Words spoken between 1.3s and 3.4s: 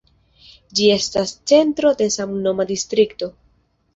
centro de samnoma distrikto.